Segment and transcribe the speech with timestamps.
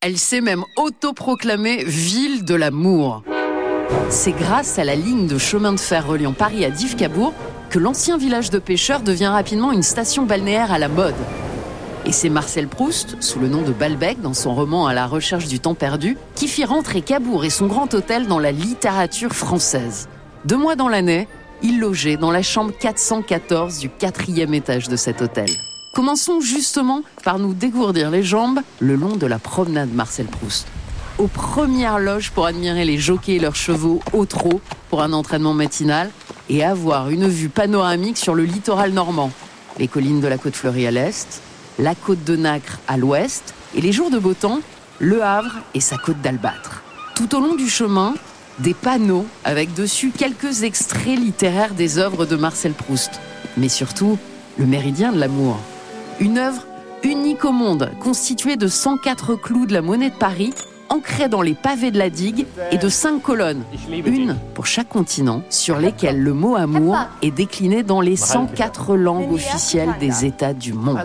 [0.00, 3.24] Elle s'est même autoproclamée ville de l'amour.
[4.10, 7.34] C'est grâce à la ligne de chemin de fer reliant Paris à Dives-Cabourg
[7.68, 11.16] que l'ancien village de pêcheurs devient rapidement une station balnéaire à la mode.
[12.06, 15.48] Et c'est Marcel Proust, sous le nom de Balbec dans son roman À la recherche
[15.48, 20.08] du temps perdu, qui fit rentrer Cabourg et son grand hôtel dans la littérature française.
[20.44, 21.26] Deux mois dans l'année,
[21.60, 25.48] il logeait dans la chambre 414 du quatrième étage de cet hôtel.
[25.98, 30.68] Commençons justement par nous dégourdir les jambes le long de la promenade Marcel Proust.
[31.18, 35.54] Aux premières loges pour admirer les jockeys et leurs chevaux au trot pour un entraînement
[35.54, 36.12] matinal
[36.48, 39.32] et avoir une vue panoramique sur le littoral normand.
[39.80, 41.42] Les collines de la côte fleurie à l'est,
[41.80, 44.60] la côte de Nacre à l'ouest et les jours de beau temps,
[45.00, 46.84] Le Havre et sa côte d'Albâtre.
[47.16, 48.14] Tout au long du chemin,
[48.60, 53.20] des panneaux avec dessus quelques extraits littéraires des œuvres de Marcel Proust,
[53.56, 54.16] mais surtout
[54.58, 55.58] le méridien de l'amour.
[56.20, 56.62] Une œuvre
[57.04, 60.52] unique au monde, constituée de 104 clous de la monnaie de Paris,
[60.88, 65.42] ancrés dans les pavés de la digue et de cinq colonnes, une pour chaque continent,
[65.48, 70.72] sur lesquelles le mot amour est décliné dans les 104 langues officielles des États du
[70.72, 70.98] monde.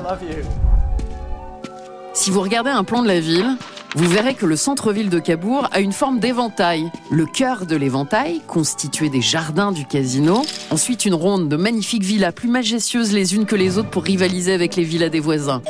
[2.13, 3.57] Si vous regardez un plan de la ville,
[3.95, 6.91] vous verrez que le centre-ville de Cabourg a une forme d'éventail.
[7.11, 10.41] Le cœur de l'éventail, constitué des jardins du casino,
[10.71, 14.53] ensuite une ronde de magnifiques villas plus majestueuses les unes que les autres pour rivaliser
[14.53, 15.61] avec les villas des voisins.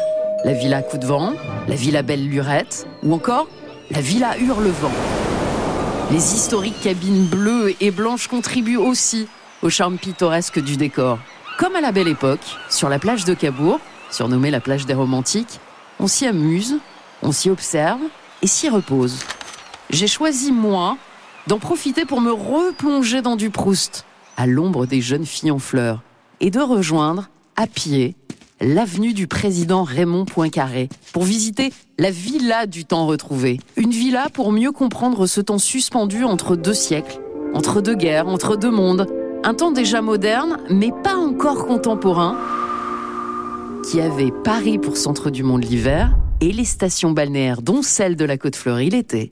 [0.46, 1.34] La villa Coup de Vent,
[1.68, 3.48] la villa Belle Lurette, ou encore
[3.92, 4.92] la villa Hurlevent.
[6.12, 9.28] Les historiques cabines bleues et blanches contribuent aussi
[9.62, 11.20] au charme pittoresque du décor.
[11.60, 13.80] Comme à la belle époque, sur la plage de Cabourg,
[14.12, 15.60] surnommée la plage des romantiques,
[16.00, 16.78] on s'y amuse,
[17.24, 18.02] on s'y observe
[18.42, 19.20] et s'y repose.
[19.90, 20.98] J'ai choisi, moi,
[21.48, 24.06] d'en profiter pour me replonger dans du Proust,
[24.38, 26.02] à l'ombre des jeunes filles en fleurs,
[26.40, 28.16] et de rejoindre, à pied,
[28.60, 33.60] l'avenue du président Raymond Poincaré, pour visiter la villa du temps retrouvé.
[33.78, 37.20] Une villa pour mieux comprendre ce temps suspendu entre deux siècles,
[37.54, 39.08] entre deux guerres, entre deux mondes,
[39.44, 42.38] un temps déjà moderne, mais pas encore contemporain,
[43.90, 48.26] qui avait Paris pour centre du monde l'hiver et les stations balnéaires, dont celle de
[48.26, 49.32] la Côte Fleurie l'été.